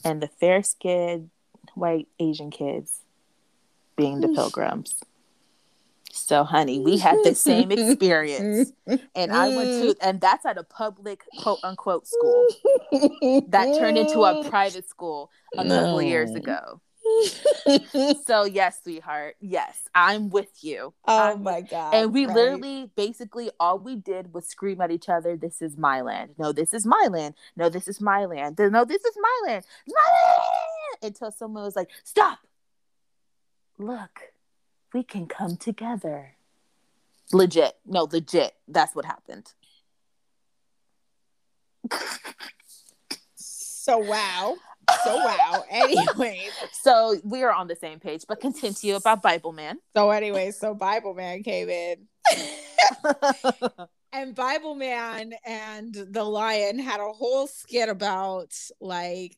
[0.03, 1.29] and the fair skinned
[1.73, 2.99] white Asian kids
[3.95, 5.01] being the pilgrims.
[6.15, 8.71] So, honey, we had the same experience.
[9.13, 12.47] And I went to, and that's at a public quote unquote school
[13.49, 15.82] that turned into a private school a no.
[15.82, 16.82] couple years ago.
[18.25, 19.36] so yes, sweetheart.
[19.39, 20.93] Yes, I'm with you.
[21.06, 21.93] Oh I'm my god!
[21.93, 22.36] And we right.
[22.36, 25.36] literally, basically, all we did was scream at each other.
[25.36, 26.32] This is my land.
[26.39, 27.36] No, this is my land.
[27.56, 28.58] No, this is my land.
[28.58, 29.65] No, this is my land.
[29.88, 31.13] My land!
[31.13, 32.39] Until someone was like, "Stop!
[33.78, 34.21] Look,
[34.95, 36.38] we can come together.
[37.34, 37.73] Legit.
[37.86, 38.53] No, legit.
[38.65, 39.51] That's what happened.
[43.36, 44.55] so wow.
[45.03, 45.65] So wow.
[45.69, 46.49] Anyways.
[46.71, 49.79] so we are on the same page, but continue about Bible Man.
[49.93, 52.08] So anyways, so Bible Man came in.
[54.13, 59.36] and Bible Man and the lion had a whole skit about like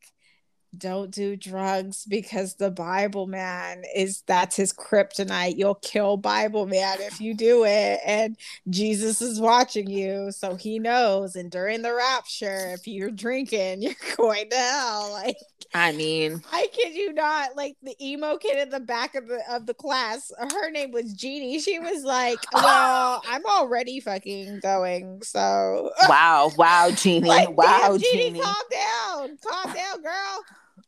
[0.77, 5.57] don't do drugs because the Bible man is that's his kryptonite.
[5.57, 7.99] You'll kill Bible man if you do it.
[8.05, 8.37] And
[8.69, 10.31] Jesus is watching you.
[10.31, 11.35] So he knows.
[11.35, 15.13] And during the rapture, if you're drinking, you're going to hell.
[15.27, 15.37] Like
[15.73, 17.55] I mean, I kid you not.
[17.55, 21.11] Like the emo kid in the back of the of the class, her name was
[21.13, 21.59] Jeannie.
[21.59, 25.21] She was like, Well, I'm already fucking going.
[25.23, 27.27] So Wow, wow, Jeannie.
[27.27, 28.39] like, wow, Jeannie, Jeannie.
[28.39, 29.37] Calm down.
[29.43, 30.36] Calm down, girl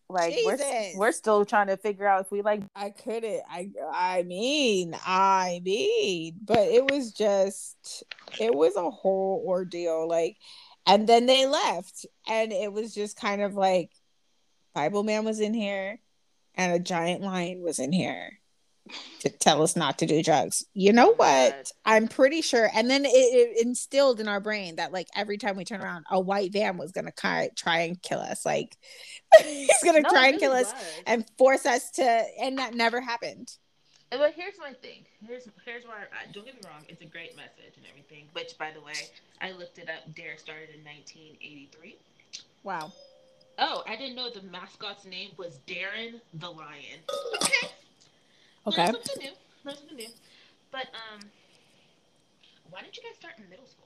[0.09, 0.95] Like we're Jesus.
[0.95, 3.41] we're still trying to figure out if we like I couldn't.
[3.47, 8.03] I I mean, I mean, but it was just
[8.39, 10.07] it was a whole ordeal.
[10.07, 10.37] Like,
[10.87, 13.91] and then they left, and it was just kind of like
[14.73, 15.99] Bible Man was in here,
[16.55, 18.38] and a giant lion was in here
[19.19, 20.65] to tell us not to do drugs.
[20.73, 21.71] You know what?
[21.86, 22.69] I'm pretty sure.
[22.73, 26.06] And then it, it instilled in our brain that like every time we turn around,
[26.10, 28.45] a white van was gonna ki- try and kill us.
[28.45, 28.78] Like
[29.43, 30.73] he's gonna No, try and kill really us
[31.06, 32.04] and force us to
[32.41, 33.52] and that never happened
[34.12, 35.06] uh, But here's my thing.
[35.25, 36.84] Here's here's where I, uh, don't get me wrong.
[36.88, 38.25] It's a great message and everything.
[38.34, 39.10] Which, by the way,
[39.41, 40.13] I looked it up.
[40.15, 41.95] Dare started in 1983.
[42.63, 42.91] wow
[43.62, 46.99] Oh, I didn't know the mascot's name was Daren the Lion.
[47.43, 47.69] Okay.
[48.67, 49.31] Okay Learn something new.
[49.65, 50.07] Learn something new.
[50.71, 51.19] But um,
[52.69, 53.85] why didn't you guys start in middle school?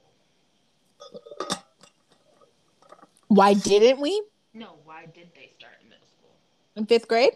[3.28, 6.30] why didn't we No, why did they start in middle school?
[6.76, 7.32] in fifth grade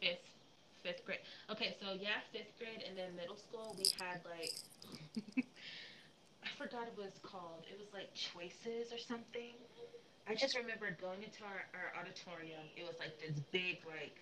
[0.00, 0.20] Fifth,
[0.82, 1.18] fifth grade.
[1.50, 4.52] Okay, so yeah, fifth grade, and then middle school we had like,
[6.44, 7.64] I forgot it was called.
[7.70, 9.54] It was like choices or something.
[10.28, 12.60] I just remember going into our, our auditorium.
[12.76, 14.18] It was like this big like,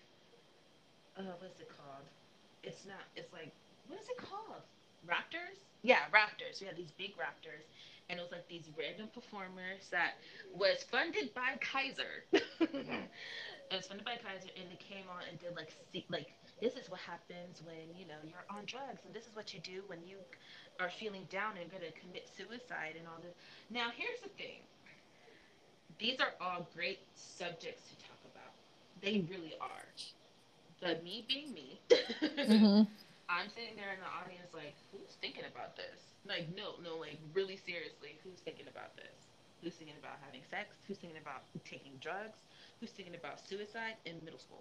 [1.18, 2.06] uh, what's it called?
[2.62, 3.04] It's not.
[3.16, 3.52] It's like
[3.88, 4.62] what is it called?
[5.06, 5.60] Raptors?
[5.82, 6.60] Yeah, raptors.
[6.60, 7.68] We had these big raptors,
[8.08, 10.16] and it was like these random performers that
[10.54, 12.24] was funded by Kaiser.
[12.32, 16.74] it was funded by Kaiser, and they came on and did like see, like this
[16.76, 19.84] is what happens when you know you're on drugs, and this is what you do
[19.86, 20.16] when you
[20.80, 23.34] are feeling down and going to commit suicide and all this.
[23.70, 24.64] Now here's the thing.
[25.98, 28.52] These are all great subjects to talk about.
[29.02, 29.84] They really are.
[30.84, 32.84] But me being me, mm-hmm.
[33.32, 36.12] I'm sitting there in the audience like, who's thinking about this?
[36.28, 39.32] Like, no, no, like really seriously, who's thinking about this?
[39.64, 40.76] Who's thinking about having sex?
[40.84, 42.36] Who's thinking about taking drugs?
[42.84, 44.60] Who's thinking about suicide in middle school?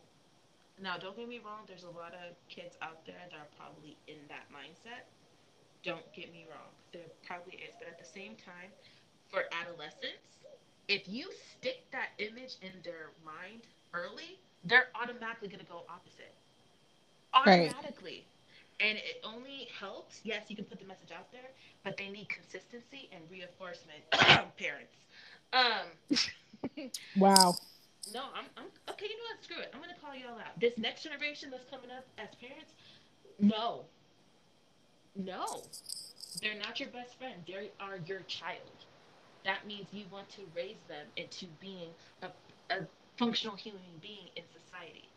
[0.79, 3.99] Now, don't get me wrong, there's a lot of kids out there that are probably
[4.07, 5.03] in that mindset.
[5.83, 7.75] Don't get me wrong, there probably is.
[7.75, 8.71] But at the same time,
[9.27, 10.39] for adolescents,
[10.87, 16.33] if you stick that image in their mind early, they're automatically going to go opposite.
[17.45, 17.69] Right.
[17.69, 18.25] Automatically.
[18.79, 20.21] And it only helps.
[20.23, 21.49] Yes, you can put the message out there,
[21.83, 24.01] but they need consistency and reinforcement.
[24.57, 24.93] Parents.
[25.53, 27.53] Um, wow
[28.11, 29.05] no, I'm, I'm okay.
[29.05, 29.43] You know what?
[29.43, 29.71] Screw it.
[29.73, 30.59] I'm gonna call y'all out.
[30.59, 32.73] This next generation that's coming up as parents,
[33.39, 33.85] no,
[35.15, 35.63] no,
[36.41, 37.35] they're not your best friend.
[37.47, 38.85] They are your child.
[39.45, 41.89] That means you want to raise them into being
[42.21, 42.27] a,
[42.73, 45.09] a functional human being in society,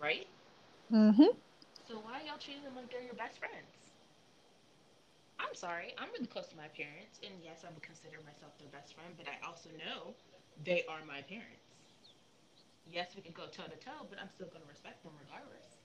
[0.00, 0.26] right?
[0.92, 1.32] mm-hmm.
[1.88, 3.72] So why y'all treating them like they're your best friends?
[5.38, 5.94] I'm sorry.
[5.98, 9.14] I'm really close to my parents, and yes, I would consider myself their best friend,
[9.16, 10.14] but I also know
[10.64, 11.64] they are my parents.
[12.88, 15.78] Yes, we can go toe to toe, but I'm still going to respect them regardless.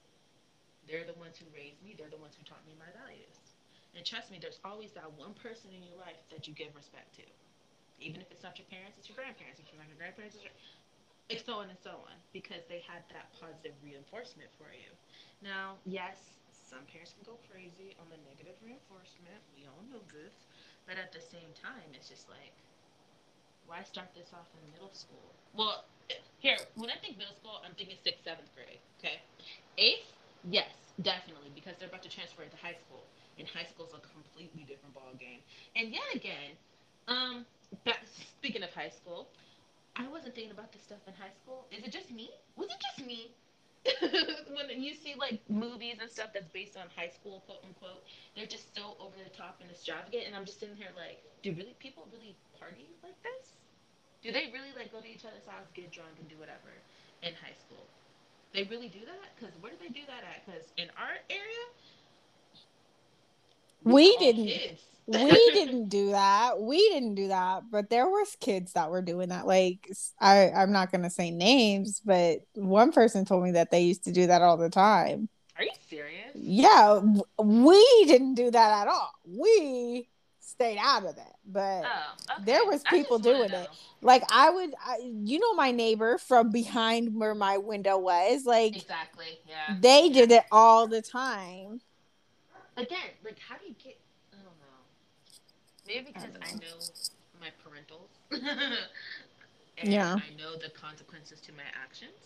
[0.87, 1.95] They're the ones who raised me.
[1.95, 3.55] They're the ones who taught me my values.
[3.95, 7.13] And trust me, there's always that one person in your life that you give respect
[7.21, 7.25] to.
[7.99, 9.59] Even if it's not your parents, it's your grandparents.
[9.59, 10.55] If it's not your grandparents, it's your...
[11.29, 12.15] It's so on and so on.
[12.31, 14.91] Because they had that positive reinforcement for you.
[15.41, 16.17] Now, yes,
[16.51, 19.39] some parents can go crazy on the negative reinforcement.
[19.55, 20.33] We all know this.
[20.87, 22.51] But at the same time, it's just like,
[23.67, 25.31] why start this off in middle school?
[25.55, 25.85] Well,
[26.39, 28.83] here, when I think middle school, I'm thinking sixth, seventh grade.
[28.99, 29.23] Okay.
[29.79, 30.11] Eighth,
[30.43, 30.67] yes,
[30.99, 33.07] definitely, because they're about to transfer into high school.
[33.39, 35.39] And high school's a completely different ball game.
[35.75, 36.53] And yet again,
[37.07, 37.45] um,
[38.37, 39.31] speaking of high school,
[39.95, 41.67] I wasn't thinking about this stuff in high school.
[41.69, 42.29] Is it just me?
[42.57, 43.29] Was it just me?
[44.55, 48.01] when you see like movies and stuff that's based on high school, quote unquote,
[48.33, 51.51] they're just so over the top and extravagant, and I'm just sitting here like, do
[51.53, 53.59] really people really party like this?
[54.23, 56.71] Do they really like go to each other's house, get drunk, and do whatever
[57.21, 57.83] in high school?
[58.55, 59.35] They really do that?
[59.35, 60.47] Because where do they do that at?
[60.47, 61.63] Because in our area,
[63.83, 68.73] we oh, didn't we didn't do that we didn't do that but there was kids
[68.73, 73.43] that were doing that like i i'm not gonna say names but one person told
[73.43, 76.31] me that they used to do that all the time Are you serious?
[76.35, 77.01] yeah
[77.37, 80.07] we didn't do that at all we
[80.39, 82.43] stayed out of that but Oh, okay.
[82.45, 83.67] There was people doing it.
[84.01, 88.75] like i would I, you know my neighbor from behind where my window was like
[88.77, 89.25] Exactly.
[89.47, 89.77] Yeah.
[89.81, 91.81] they did it all the time
[92.77, 93.97] Again, like, how do you get?
[94.33, 94.79] I don't know.
[95.87, 96.79] Maybe because don't I know.
[97.39, 98.09] my parentals.
[99.77, 100.15] and Yeah.
[100.15, 102.17] I know the consequences to my actions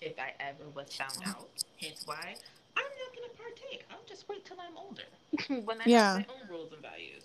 [0.00, 1.30] if I ever was found oh.
[1.30, 1.48] out.
[1.80, 2.34] Hence why
[2.76, 3.86] I'm not gonna partake.
[3.90, 5.08] I'll just wait till I'm older
[5.64, 6.18] when I Yeah.
[6.18, 7.24] have my own rules and values.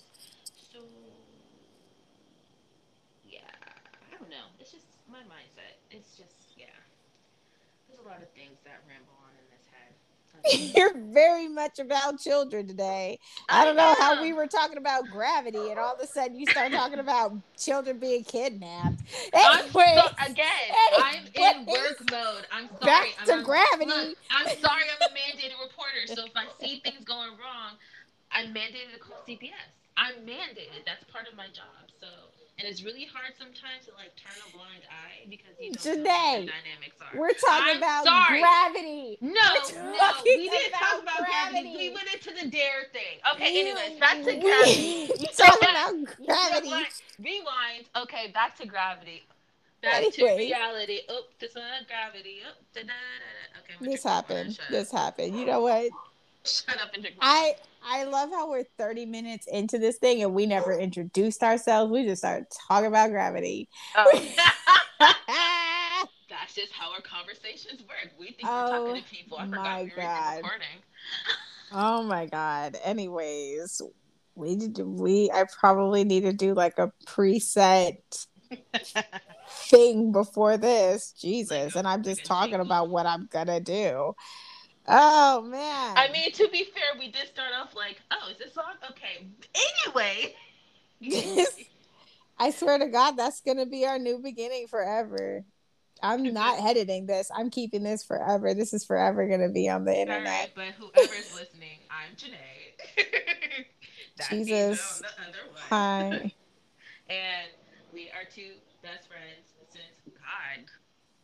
[0.72, 0.80] So
[3.28, 3.42] yeah,
[4.08, 4.48] I don't know.
[4.60, 5.76] It's just my mindset.
[5.92, 6.72] It's just yeah.
[7.88, 9.49] There's a lot of things that ramble on in.
[10.76, 13.20] You're very much about children today.
[13.50, 16.46] I don't know how we were talking about gravity, and all of a sudden you
[16.48, 19.02] start talking about children being kidnapped.
[19.34, 20.46] I'm Anyways, so, again.
[20.98, 22.48] I'm in work mode.
[22.52, 22.86] I'm sorry.
[22.86, 23.86] back I'm to gravity.
[23.86, 24.84] Look, I'm sorry.
[24.84, 26.08] I'm a mandated reporter.
[26.08, 27.78] So if I see things going wrong,
[28.32, 29.52] I'm mandated to call CPS.
[29.98, 30.86] I'm mandated.
[30.86, 31.92] That's part of my job.
[32.00, 32.08] So.
[32.60, 36.12] And it's really hard sometimes to like turn a blind eye because you don't know
[36.12, 37.18] what the dynamics are.
[37.18, 38.42] We're talking I'm about sorry.
[38.42, 39.18] gravity.
[39.22, 39.32] No,
[39.96, 41.72] no, we didn't talk about gravity.
[41.72, 41.78] gravity.
[41.78, 43.24] We went into the dare thing.
[43.34, 45.08] Okay, You- anyways, back to gravity.
[45.38, 45.94] talking about
[46.28, 46.86] gravity.
[47.24, 47.86] Rewind.
[47.96, 49.24] Okay, back to gravity.
[49.82, 51.00] Back to reality.
[51.08, 52.40] Oh, this one, gravity.
[52.46, 53.60] Oh, da, da, da.
[53.64, 54.60] Okay, This happened.
[54.70, 55.34] This happened.
[55.40, 55.90] You know what?
[56.44, 57.16] Shut up and drink.
[57.22, 61.92] I I love how we're 30 minutes into this thing and we never introduced ourselves.
[61.92, 63.70] We just started talking about gravity.
[63.96, 64.06] Oh.
[66.30, 68.12] That's just how our conversations work.
[68.20, 69.38] We think we're Oh, talking to oh people.
[69.38, 70.32] I my forgot we were God.
[70.34, 70.68] even recording.
[71.72, 72.78] oh my god.
[72.84, 73.82] Anyways,
[74.36, 77.98] we did we I probably need to do like a preset
[79.50, 81.14] thing before this.
[81.20, 81.76] Jesus.
[81.76, 84.14] And I'm just talking about what I'm gonna do.
[84.90, 85.98] Oh man.
[85.98, 88.74] I mean, to be fair, we did start off like, oh, is this on?
[88.92, 89.28] Okay.
[89.86, 90.36] Anyway.
[92.40, 95.46] I swear to God, that's gonna be our new beginning forever.
[96.02, 97.30] I'm not editing this.
[97.36, 98.54] I'm keeping this forever.
[98.54, 100.52] This is forever gonna be on the All right, internet.
[100.56, 102.36] but whoever's listening, I'm Janae.
[104.18, 104.82] That Jesus.
[104.82, 105.62] I'm the other one.
[105.70, 106.34] Hi.
[107.10, 107.50] And
[107.92, 108.52] we are two
[108.84, 110.16] best friends since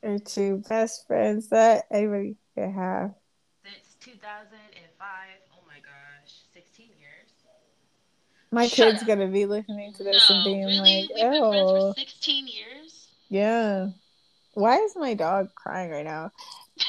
[0.01, 3.13] God, Are two best friends that anybody could have.
[4.21, 5.27] Since 2005.
[5.53, 7.29] Oh my gosh, 16 years.
[8.51, 9.07] My Shut kid's up.
[9.07, 10.79] gonna be listening to this and being really?
[10.79, 13.07] like, We've been friends "Oh, for 16 years.
[13.29, 13.89] yeah."
[14.53, 16.31] Why is my dog crying right now?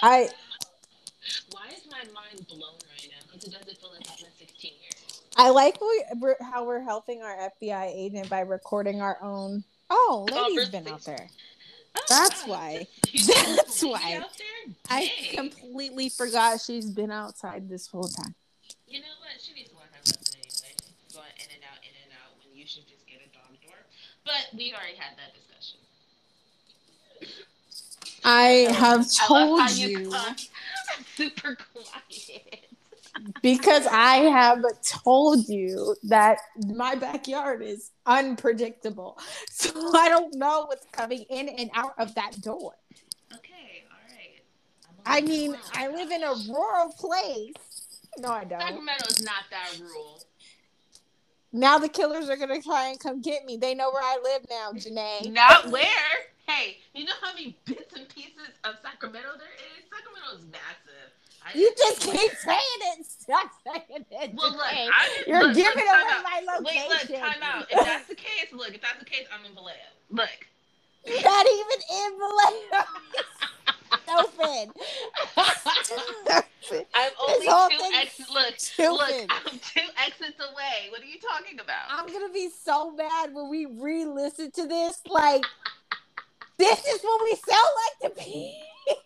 [0.03, 0.29] I
[1.51, 3.27] Why is my mind blown right now?
[3.33, 5.23] Because it doesn't feel like it's been 16 years.
[5.37, 9.65] I like we, we're, how we're helping our FBI agent by recording our own.
[9.91, 11.29] Oh, lady's been out there.
[12.09, 12.87] That's why.
[13.27, 14.23] That's why.
[14.89, 18.35] I completely forgot she's been outside this whole time.
[18.87, 19.41] You know what?
[19.41, 20.75] She needs to learn her lesson anyway.
[21.13, 23.77] Going in and out, in and out, when you should just get a dog door.
[24.25, 25.81] But we already had that discussion.
[28.25, 30.41] I have I told how you got
[31.17, 32.76] super quiet.
[33.43, 36.39] Because I have told you that
[36.75, 39.19] my backyard is unpredictable.
[39.51, 42.75] So I don't know what's coming in and out of that door.
[43.35, 44.43] Okay, all right.
[45.05, 45.57] I mean.
[45.75, 47.55] I live in a rural place.
[48.19, 48.61] No, I don't.
[48.61, 50.21] Sacramento is not that rural.
[51.53, 53.57] Now the killers are gonna try and come get me.
[53.57, 55.33] They know where I live now, Janae.
[55.33, 55.87] Not where?
[56.47, 59.85] Hey, you know how many bits and pieces of Sacramento there is?
[59.91, 60.86] Sacramento is massive.
[61.55, 63.07] You just keep saying it.
[63.07, 64.35] Stop saying it.
[64.35, 64.93] Well, look, didn't,
[65.27, 66.25] You're look, giving look, away out.
[66.25, 66.89] my Wait, location.
[66.89, 67.67] look, time out.
[67.71, 69.77] If that's the case, look, if that's the case, I'm in Vallejo.
[70.11, 70.29] Look.
[71.07, 72.85] You're not even in Vallejo.
[74.03, 74.71] Stupid.
[76.95, 78.31] I'm only two exits.
[78.33, 78.91] Look, stupid.
[78.93, 80.91] look, I'm two exits away.
[80.91, 81.87] What are you talking about?
[81.91, 85.01] I'm gonna be so mad when we re-listen to this.
[85.09, 85.45] Like,
[86.59, 87.69] this is what we sound
[88.03, 88.53] like to people.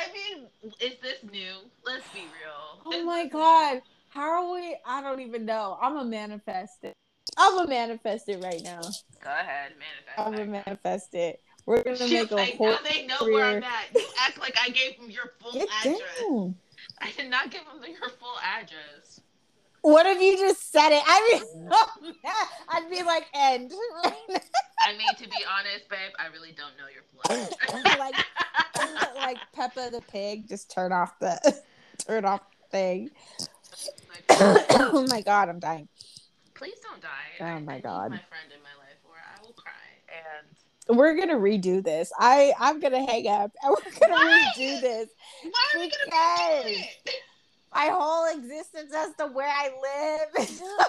[0.00, 0.46] I mean,
[0.80, 1.54] is this new?
[1.84, 2.80] Let's be real.
[2.86, 4.76] Oh Is my god, how are we?
[4.86, 5.78] I don't even know.
[5.80, 6.94] I'm a manifest it.
[7.36, 8.80] I'm a manifest it right now.
[8.80, 10.18] Go ahead, manifest.
[10.18, 11.40] I'm a manifest it.
[11.66, 13.94] We're gonna She's make a like, whole now they know where I'm at.
[13.94, 16.00] You act like I gave them your full Get address.
[16.20, 16.54] down.
[17.00, 19.20] I did not give them your full address.
[19.82, 21.02] What if you just said it?
[21.06, 21.90] I mean, oh,
[22.68, 23.72] I'd be like, end.
[24.04, 27.98] I mean, to be honest, babe, I really don't know your full address.
[27.98, 28.14] like,
[29.16, 30.48] like Peppa the pig.
[30.48, 31.38] Just turn off the
[32.06, 33.10] turn off the thing.
[34.30, 35.88] Oh my god, I'm dying.
[36.54, 37.08] please don't die.
[37.40, 38.10] Oh my I God.
[38.10, 39.72] my friend in my life, or I will cry.
[40.88, 42.12] And We're gonna redo this.
[42.18, 44.52] I I'm gonna hang up and we're gonna Why?
[44.56, 45.08] redo this.
[45.42, 46.16] why are we gonna
[46.66, 47.14] redo it?
[47.74, 49.70] My whole existence as to where I
[50.36, 50.48] live.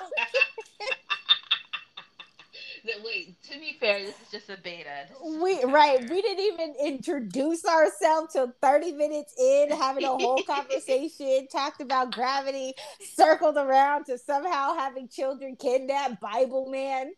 [3.03, 4.89] Wait, to be fair, this is just a beta.
[5.09, 6.01] This is just we right.
[6.09, 12.11] We didn't even introduce ourselves till 30 minutes in, having a whole conversation, talked about
[12.11, 12.73] gravity,
[13.13, 17.11] circled around to somehow having children kidnapped, Bible man.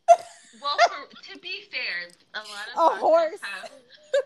[0.61, 3.39] Well, for, to be fair, a lot of A horse.
[3.41, 3.69] have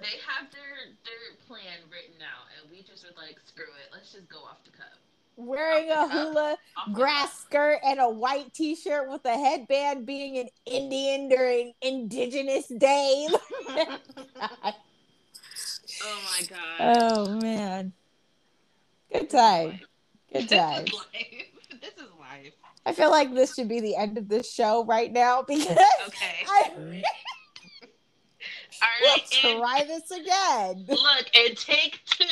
[0.01, 4.11] they have their their plan written out, and we just were like, screw it, let's
[4.11, 4.99] just go off the cuff.
[5.37, 6.57] Wearing a hula
[6.93, 13.27] grass skirt and a white t-shirt with a headband being an Indian during Indigenous Day.
[16.03, 16.97] Oh my god.
[17.07, 17.91] oh man.
[19.11, 19.79] Good time.
[20.31, 20.85] Good This time.
[20.85, 21.45] is life.
[21.81, 22.53] This is life.
[22.85, 25.65] I feel like this should be the end of this show right now because
[26.07, 26.45] Okay.
[28.79, 30.85] I All will try this again.
[30.87, 32.25] look, and take two.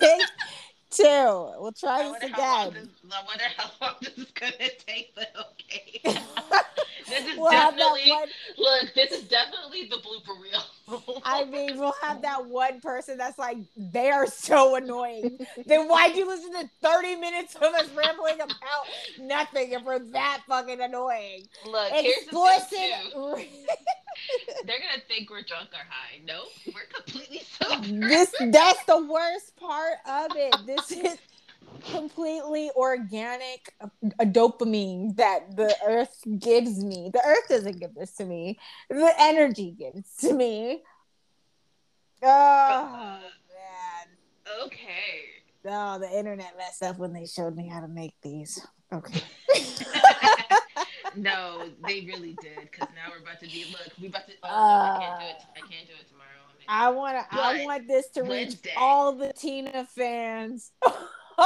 [0.00, 0.22] Take
[0.96, 1.52] two.
[1.60, 2.82] We'll try this wonder, how long again.
[2.84, 4.52] this, I wonder how long this is gonna
[4.86, 5.14] take.
[5.14, 6.00] But okay.
[7.08, 8.28] this is We'll definitely one.
[8.58, 8.94] look.
[8.94, 10.62] This is definitely the blooper reel.
[11.24, 15.38] I mean, we'll have that one person that's like, they are so annoying.
[15.66, 18.86] then why'd you listen to 30 minutes of us rambling about
[19.20, 21.42] nothing if we're that fucking annoying?
[21.66, 23.34] look, here's the thing too.
[23.36, 23.76] Explicit.
[24.66, 26.20] They're gonna think we're drunk or high.
[26.24, 28.08] No, we're completely sober.
[28.08, 30.54] this that's the worst part of it.
[30.66, 31.18] This is
[31.90, 33.74] completely organic
[34.18, 37.10] a dopamine that the earth gives me.
[37.12, 38.58] The earth doesn't give this to me.
[38.88, 40.82] The energy gives to me.
[42.22, 44.06] Oh man.
[44.46, 45.36] Uh, okay.
[45.68, 48.64] Oh, the internet messed up when they showed me how to make these.
[48.92, 49.22] Okay.
[51.16, 52.70] no, they really did.
[52.72, 53.66] Cause now we're about to be.
[53.70, 54.32] Look, we about to.
[54.42, 55.36] Oh, no, I can't do it.
[55.56, 56.26] I can't do it tomorrow.
[56.68, 57.26] I want to.
[57.30, 58.72] I want this to reach Wednesday.
[58.76, 60.72] all the Tina fans,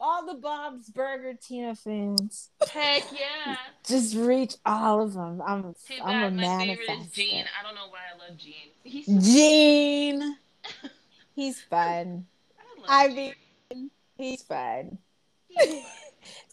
[0.00, 2.50] all the Bob's Burger Tina fans.
[2.72, 3.56] Heck yeah.
[3.84, 5.42] Just reach all of them.
[5.44, 5.74] I'm.
[5.88, 7.10] Too I'm a my favorite is.
[7.10, 7.44] Gene.
[7.58, 8.70] I don't know why I love Gene.
[8.84, 10.36] He's Gene.
[11.34, 12.26] He's fun.
[12.86, 13.12] I, love
[13.70, 14.98] I mean, he's fun.
[15.48, 15.84] He's-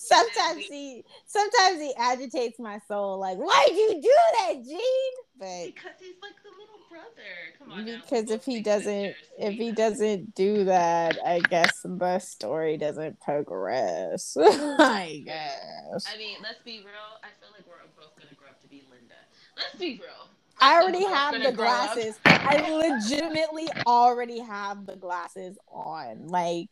[0.08, 3.20] Sometimes he, sometimes he agitates my soul.
[3.20, 5.14] Like, why'd you do that, Gene?
[5.40, 7.54] But because he's like the little brother.
[7.60, 7.86] Come on.
[7.86, 13.20] because we're if he doesn't if he doesn't do that i guess the story doesn't
[13.20, 16.88] progress i guess I mean, let's be real.
[17.24, 19.14] I feel like we're both gonna grow up to be Linda.
[19.58, 20.30] Let's be real.
[20.60, 26.70] i already both have the glasses i legitimately already have the glasses on like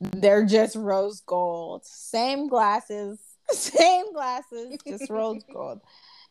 [0.00, 3.18] they're just rose gold same glasses
[3.50, 5.80] same glasses just rose gold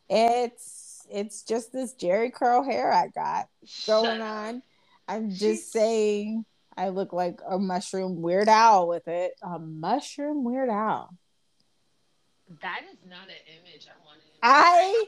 [0.10, 3.48] it's it's just this Jheri curl hair i got
[3.86, 4.62] going on.
[5.08, 6.46] I'm just saying
[6.78, 9.34] I look like a mushroom weird owl with it.
[9.42, 11.14] A mushroom weird owl.
[12.62, 14.24] That is not an image I wanted.
[14.42, 15.06] I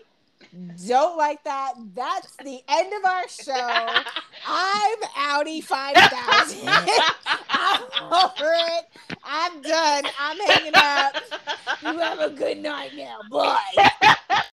[0.87, 1.73] don't like that.
[1.95, 3.53] That's the end of our show.
[4.47, 6.59] I'm Audi 5000.
[7.49, 7.81] I'm
[8.13, 8.85] over it.
[9.23, 10.03] I'm done.
[10.19, 11.15] I'm hanging up.
[11.81, 13.19] You have a good night now.
[13.29, 14.43] Bye.